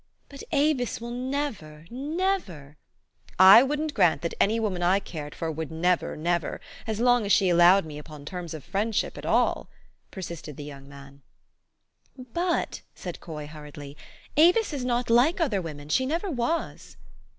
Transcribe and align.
"But 0.29 0.41
Avis 0.51 0.99
will 0.99 1.11
never, 1.11 1.85
never 1.91 2.75
""I 3.55 3.61
wouldn't 3.61 3.93
grant 3.93 4.23
that 4.23 4.33
any 4.41 4.59
woman 4.59 4.81
I 4.81 4.99
cared 4.99 5.35
for 5.35 5.51
would 5.51 5.69
never, 5.71 6.17
never, 6.17 6.59
as 6.87 6.99
long 6.99 7.23
as 7.23 7.31
she 7.31 7.49
allowed 7.49 7.85
me 7.85 7.99
upon 7.99 8.25
terms 8.25 8.55
of 8.55 8.63
friendship 8.63 9.15
at 9.15 9.27
all," 9.27 9.69
persisted 10.09 10.57
the 10.57 10.63
young 10.63 10.89
man. 10.89 11.21
THE 12.17 12.23
STORY 12.23 12.23
OF 12.23 12.29
AVIS. 12.29 12.33
27 12.33 12.63
"But," 12.63 12.81
said 12.95 13.19
Coy 13.19 13.45
hurriedly, 13.45 13.97
"Avis 14.37 14.73
is 14.73 14.83
not 14.83 15.11
like 15.11 15.39
other 15.39 15.61
women. 15.61 15.87
She 15.87 16.07
never 16.07 16.31
was." 16.31 16.97